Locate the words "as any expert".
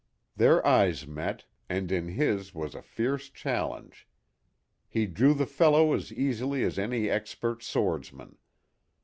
6.63-7.61